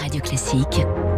Radio 0.00 0.18
Classique. 0.22 1.09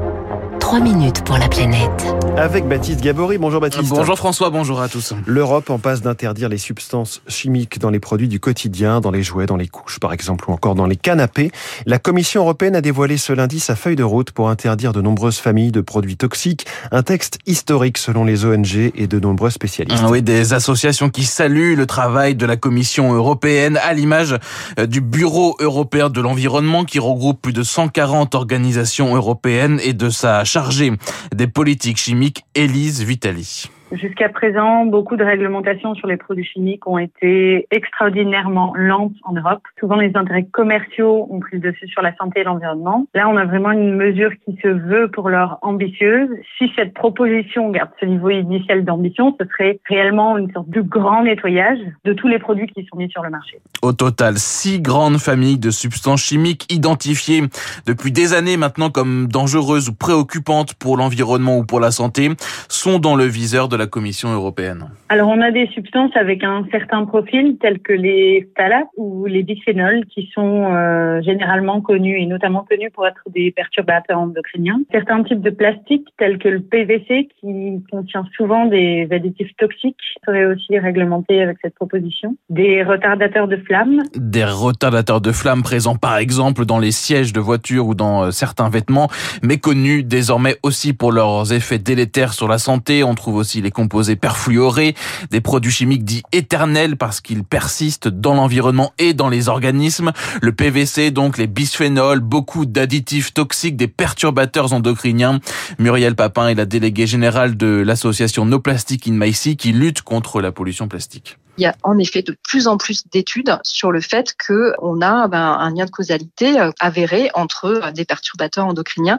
3 0.73 0.81
minutes 0.81 1.23
pour 1.27 1.37
la 1.37 1.49
planète. 1.49 2.07
Avec 2.39 2.67
Baptiste 2.67 3.03
Gabory. 3.03 3.37
Bonjour 3.37 3.61
Baptiste. 3.61 3.91
Bonjour 3.91 4.17
François, 4.17 4.49
bonjour 4.49 4.81
à 4.81 4.89
tous. 4.89 5.13
L'Europe 5.27 5.69
en 5.69 5.79
passe 5.79 6.01
d'interdire 6.01 6.49
les 6.49 6.57
substances 6.57 7.21
chimiques 7.29 7.79
dans 7.79 7.91
les 7.91 8.01
produits 8.01 8.27
du 8.27 8.41
quotidien, 8.41 9.03
dans 9.03 9.11
les 9.11 9.23
jouets, 9.23 9.45
dans 9.45 9.59
les 9.59 9.69
couches 9.69 10.01
par 10.01 10.15
exemple, 10.15 10.49
ou 10.49 10.53
encore 10.55 10.75
dans 10.75 10.87
les 10.87 10.97
canapés. 10.97 11.53
La 11.85 11.99
Commission 11.99 12.41
européenne 12.41 12.75
a 12.75 12.81
dévoilé 12.81 13.19
ce 13.19 13.35
lundi 13.35 13.61
sa 13.61 13.77
feuille 13.77 13.97
de 13.97 14.03
route 14.03 14.31
pour 14.31 14.49
interdire 14.49 14.95
de 14.95 15.03
nombreuses 15.03 15.37
familles 15.37 15.73
de 15.73 15.83
produits 15.83 16.17
toxiques. 16.17 16.65
Un 16.91 17.03
texte 17.03 17.39
historique 17.47 17.99
selon 17.99 18.25
les 18.25 18.47
ONG 18.47 18.93
et 18.95 19.07
de 19.07 19.21
nombreux 19.21 19.51
spécialistes. 19.51 20.03
Ah 20.03 20.11
oui, 20.11 20.23
des 20.23 20.55
associations 20.55 21.11
qui 21.11 21.25
saluent 21.25 21.77
le 21.77 21.85
travail 21.85 22.35
de 22.35 22.47
la 22.47 22.57
Commission 22.57 23.13
européenne 23.13 23.79
à 23.85 23.93
l'image 23.93 24.39
euh, 24.79 24.87
du 24.87 25.03
Bureau 25.03 25.55
européen 25.61 26.09
de 26.09 26.21
l'environnement 26.23 26.85
qui 26.87 26.99
regroupe 26.99 27.43
plus 27.43 27.53
de 27.53 27.63
140 27.63 28.35
organisations 28.35 29.15
européennes 29.15 29.79
et 29.85 29.93
de 29.93 30.09
sa 30.09 30.45
chargée 30.63 30.93
des 31.35 31.49
politiques 31.49 31.97
chimiques, 31.97 32.45
Elise 32.55 33.03
Vitali. 33.03 33.65
Jusqu'à 33.93 34.31
présent, 34.31 34.87
beaucoup 34.87 35.17
de 35.17 35.25
réglementations 35.25 35.95
sur 35.95 36.07
les 36.07 36.17
produits 36.17 36.45
chimiques 36.45 36.87
ont 36.87 36.97
été 36.97 37.67
extraordinairement 37.71 38.73
lentes 38.75 39.13
en 39.25 39.35
Europe. 39.35 39.61
Souvent, 39.79 39.97
les 39.97 40.13
intérêts 40.15 40.47
commerciaux 40.47 41.27
ont 41.29 41.41
pris 41.41 41.59
le 41.59 41.71
dessus 41.71 41.89
sur 41.89 42.01
la 42.01 42.17
santé 42.17 42.41
et 42.41 42.45
l'environnement. 42.45 43.07
Là, 43.13 43.29
on 43.29 43.37
a 43.37 43.45
vraiment 43.45 43.71
une 43.71 43.95
mesure 43.95 44.31
qui 44.47 44.59
se 44.63 44.69
veut 44.69 45.11
pour 45.11 45.29
l'heure 45.29 45.59
ambitieuse. 45.61 46.31
Si 46.57 46.73
cette 46.75 46.95
proposition 46.95 47.71
garde 47.71 47.91
ce 48.01 48.07
niveau 48.07 48.31
initial 48.31 48.83
d'ambition, 48.83 49.37
ce 49.39 49.47
serait 49.47 49.79
réellement 49.89 50.39
une 50.39 50.51
sorte 50.53 50.71
de 50.71 50.81
grand 50.81 51.25
nettoyage 51.25 51.79
de 52.05 52.15
tous 52.15 52.29
les 52.29 52.39
produits 52.39 52.69
qui 52.69 52.87
sont 52.87 52.97
mis 52.97 53.11
sur 53.11 53.23
le 53.23 53.29
marché. 53.29 53.61
Au 53.83 53.93
total, 53.93 54.39
six 54.39 54.81
grandes 54.81 55.19
familles 55.19 55.59
de 55.59 55.71
substances 55.71 56.23
chimiques 56.23 56.73
identifiées 56.73 57.43
depuis 57.87 58.11
des 58.11 58.33
années 58.33 58.57
maintenant 58.57 58.89
comme 58.89 59.27
dangereuses 59.29 59.91
ou 59.91 59.95
préoccupantes 59.95 60.73
pour 60.75 60.97
l'environnement 60.97 61.59
ou 61.59 61.65
pour 61.65 61.81
la 61.81 61.91
santé 61.91 62.31
sont 62.69 62.99
dans 62.99 63.17
le 63.17 63.25
viseur 63.25 63.69
de 63.69 63.77
la 63.77 63.82
Commission 63.87 64.33
européenne 64.33 64.91
Alors, 65.09 65.29
on 65.29 65.41
a 65.41 65.51
des 65.51 65.67
substances 65.69 66.17
avec 66.17 66.45
un 66.45 66.65
certain 66.71 67.05
profil, 67.05 67.57
telles 67.61 67.81
que 67.81 67.93
les 67.93 68.49
phtalates 68.57 68.89
ou 68.97 69.27
les 69.27 69.43
bisphénols, 69.43 70.05
qui 70.07 70.31
sont 70.35 70.73
euh, 70.73 71.21
généralement 71.23 71.81
connus 71.81 72.21
et 72.21 72.27
notamment 72.27 72.65
connus 72.69 72.91
pour 72.91 73.07
être 73.07 73.23
des 73.29 73.51
perturbateurs 73.51 74.19
endocriniens. 74.19 74.81
Certains 74.91 75.23
types 75.25 75.41
de 75.41 75.51
plastiques, 75.51 76.09
tels 76.19 76.39
que 76.39 76.49
le 76.49 76.61
PVC, 76.61 77.29
qui 77.41 77.83
contient 77.91 78.25
souvent 78.37 78.67
des 78.67 79.09
additifs 79.11 79.55
toxiques, 79.59 79.97
seraient 80.25 80.47
aussi 80.47 80.79
réglementés 80.79 81.43
avec 81.43 81.59
cette 81.63 81.75
proposition. 81.75 82.37
Des 82.51 82.83
retardateurs 82.83 83.49
de 83.49 83.57
flammes. 83.57 84.03
Des 84.17 84.45
retardateurs 84.45 85.21
de 85.21 85.33
flammes 85.33 85.63
présents 85.63 85.97
par 85.97 86.17
exemple 86.19 86.65
dans 86.65 86.79
les 86.79 86.93
sièges 86.93 87.33
de 87.33 87.41
voitures 87.41 87.87
ou 87.87 87.95
dans 87.95 88.25
euh, 88.25 88.31
certains 88.31 88.69
vêtements, 88.69 89.09
mais 89.43 89.59
connus 89.59 90.03
désormais 90.05 90.57
aussi 90.63 90.93
pour 90.93 91.13
leurs 91.13 91.53
effets 91.53 91.79
délétères 91.79 92.33
sur 92.33 92.49
la 92.49 92.59
santé. 92.59 93.05
On 93.05 93.15
trouve 93.15 93.37
aussi 93.37 93.61
les 93.61 93.71
composés 93.73 94.17
perfluorés, 94.17 94.95
des 95.31 95.41
produits 95.41 95.73
chimiques 95.73 96.05
dits 96.05 96.23
éternels 96.33 96.97
parce 96.97 97.21
qu'ils 97.21 97.45
persistent 97.45 98.09
dans 98.09 98.35
l'environnement 98.35 98.93
et 98.99 99.15
dans 99.15 99.29
les 99.29 99.49
organismes. 99.49 100.13
Le 100.41 100.53
PVC, 100.53 101.11
donc 101.11 101.39
les 101.39 101.47
bisphénols, 101.47 102.21
beaucoup 102.21 102.67
d'additifs 102.67 103.35
toxiques, 103.35 103.77
des 103.77 103.89
perturbateurs 103.89 104.73
endocriniens. 104.73 105.41
Muriel 105.79 106.15
Papin 106.15 106.49
est 106.49 106.55
la 106.55 106.67
déléguée 106.67 107.07
générale 107.07 107.57
de 107.57 107.83
l'association 107.85 108.45
No 108.45 108.61
Plastic 108.61 109.09
in 109.09 109.13
My 109.13 109.33
qui 109.33 109.73
lutte 109.73 110.03
contre 110.03 110.41
la 110.41 110.53
pollution 110.53 110.89
plastique. 110.89 111.39
Il 111.59 111.65
y 111.65 111.67
a 111.67 111.77
en 111.83 111.99
effet 111.99 112.23
de 112.23 112.35
plus 112.43 112.67
en 112.67 112.79
plus 112.79 113.07
d'études 113.13 113.59
sur 113.63 113.93
le 113.93 114.01
fait 114.01 114.35
que 114.39 114.73
on 114.81 115.03
a 115.03 115.29
ben, 115.29 115.39
un 115.39 115.75
lien 115.75 115.85
de 115.85 115.91
causalité 115.91 116.59
euh, 116.59 116.71
avéré 116.81 117.31
entre 117.35 117.67
euh, 117.67 117.91
des 117.93 118.07
perturbateurs 118.07 118.67
endocriniens 118.67 119.19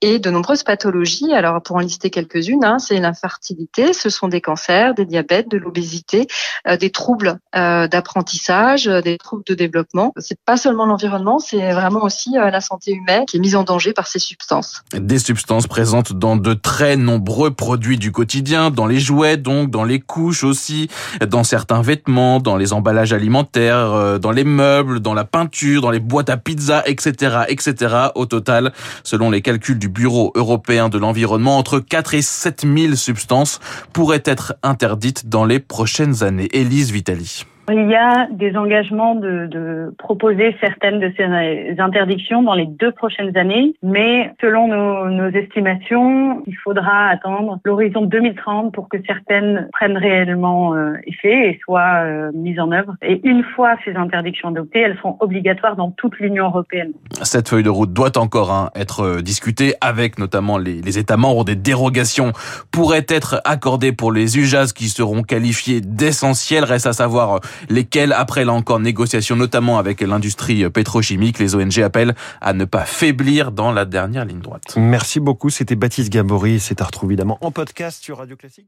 et 0.00 0.20
de 0.20 0.30
nombreuses 0.30 0.62
pathologies. 0.62 1.32
Alors 1.32 1.60
pour 1.60 1.76
en 1.76 1.80
lister 1.80 2.10
quelques-unes, 2.10 2.64
hein, 2.64 2.78
c'est 2.78 3.00
l'infertilité, 3.00 3.81
ce 3.92 4.10
sont 4.10 4.28
des 4.28 4.40
cancers, 4.40 4.94
des 4.94 5.06
diabètes, 5.06 5.50
de 5.50 5.58
l'obésité, 5.58 6.26
euh, 6.66 6.76
des 6.76 6.90
troubles 6.90 7.38
d'apprentissage, 7.54 8.84
des 8.84 9.18
troubles 9.18 9.44
de 9.46 9.54
développement. 9.54 10.12
C'est 10.16 10.38
pas 10.44 10.56
seulement 10.56 10.86
l'environnement, 10.86 11.38
c'est 11.38 11.72
vraiment 11.72 12.02
aussi 12.02 12.32
la 12.34 12.60
santé 12.60 12.92
humaine 12.92 13.24
qui 13.26 13.36
est 13.36 13.40
mise 13.40 13.56
en 13.56 13.62
danger 13.62 13.92
par 13.92 14.06
ces 14.06 14.18
substances. 14.18 14.82
Des 14.92 15.18
substances 15.18 15.66
présentes 15.66 16.12
dans 16.12 16.36
de 16.36 16.54
très 16.54 16.96
nombreux 16.96 17.50
produits 17.50 17.98
du 17.98 18.12
quotidien, 18.12 18.70
dans 18.70 18.86
les 18.86 19.00
jouets 19.00 19.36
donc, 19.36 19.70
dans 19.70 19.84
les 19.84 20.00
couches 20.00 20.44
aussi, 20.44 20.88
dans 21.26 21.44
certains 21.44 21.82
vêtements, 21.82 22.40
dans 22.40 22.56
les 22.56 22.72
emballages 22.72 23.12
alimentaires, 23.12 23.92
euh, 23.92 24.18
dans 24.18 24.30
les 24.30 24.44
meubles, 24.44 25.00
dans 25.00 25.14
la 25.14 25.24
peinture, 25.24 25.82
dans 25.82 25.90
les 25.90 26.00
boîtes 26.00 26.30
à 26.30 26.36
pizza, 26.36 26.82
etc., 26.86 27.44
etc. 27.48 27.96
Au 28.14 28.26
total, 28.26 28.72
selon 29.04 29.30
les 29.30 29.42
calculs 29.42 29.78
du 29.78 29.88
Bureau 29.88 30.32
européen 30.34 30.88
de 30.88 30.98
l'environnement, 30.98 31.58
entre 31.58 31.78
4 31.78 32.14
et 32.14 32.22
7 32.22 32.64
000 32.66 32.94
substances 32.94 33.60
pourraient 33.92 34.22
être 34.24 34.54
interdites 34.62 35.28
dans 35.28 35.44
les 35.44 35.60
prochaines 35.60 36.22
années. 36.22 36.48
Élise 36.52 36.90
Vitali. 36.92 37.44
Il 37.70 37.88
y 37.88 37.94
a 37.94 38.26
des 38.30 38.56
engagements 38.56 39.14
de, 39.14 39.46
de, 39.46 39.94
proposer 39.98 40.56
certaines 40.60 40.98
de 40.98 41.12
ces 41.16 41.80
interdictions 41.80 42.42
dans 42.42 42.54
les 42.54 42.66
deux 42.66 42.90
prochaines 42.90 43.36
années, 43.36 43.74
mais 43.82 44.32
selon 44.40 44.66
nos, 44.66 45.08
nos 45.08 45.28
estimations, 45.28 46.42
il 46.46 46.56
faudra 46.56 47.08
attendre 47.08 47.60
l'horizon 47.64 48.02
2030 48.02 48.74
pour 48.74 48.88
que 48.88 48.96
certaines 49.06 49.68
prennent 49.72 49.96
réellement 49.96 50.74
euh, 50.74 50.94
effet 51.06 51.50
et 51.50 51.60
soient 51.64 52.04
euh, 52.04 52.30
mises 52.34 52.58
en 52.58 52.72
œuvre. 52.72 52.96
Et 53.00 53.20
une 53.22 53.44
fois 53.54 53.76
ces 53.84 53.94
interdictions 53.94 54.48
adoptées, 54.48 54.80
elles 54.80 54.96
seront 54.96 55.16
obligatoires 55.20 55.76
dans 55.76 55.92
toute 55.92 56.18
l'Union 56.18 56.46
européenne. 56.46 56.92
Cette 57.22 57.48
feuille 57.48 57.62
de 57.62 57.70
route 57.70 57.92
doit 57.92 58.18
encore 58.18 58.52
hein, 58.52 58.70
être 58.74 59.00
euh, 59.00 59.22
discutée 59.22 59.74
avec 59.80 60.18
notamment 60.18 60.58
les, 60.58 60.82
les 60.82 60.98
États 60.98 61.16
membres. 61.16 61.44
Des 61.44 61.56
dérogations 61.56 62.32
pourraient 62.72 63.06
être 63.08 63.40
accordées 63.44 63.92
pour 63.92 64.10
les 64.10 64.36
usages 64.36 64.72
qui 64.72 64.88
seront 64.88 65.22
qualifiés 65.22 65.80
d'essentiels. 65.80 66.64
Reste 66.64 66.86
à 66.86 66.92
savoir 66.92 67.40
lesquels, 67.68 68.12
après 68.12 68.44
là 68.44 68.52
encore 68.52 68.80
négociation 68.80 69.36
notamment 69.36 69.78
avec 69.78 70.00
l'industrie 70.00 70.68
pétrochimique, 70.70 71.38
les 71.38 71.54
ONG 71.54 71.80
appellent 71.80 72.14
à 72.40 72.52
ne 72.52 72.64
pas 72.64 72.84
faiblir 72.84 73.52
dans 73.52 73.72
la 73.72 73.84
dernière 73.84 74.24
ligne 74.24 74.40
droite. 74.40 74.74
Merci 74.76 75.20
beaucoup, 75.20 75.50
c'était 75.50 75.76
Baptiste 75.76 76.12
Gabory, 76.12 76.60
c'est 76.60 76.80
à 76.80 76.86
évidemment 77.02 77.38
en 77.40 77.50
podcast 77.50 78.02
sur 78.02 78.18
Radio 78.18 78.36
Classique. 78.36 78.66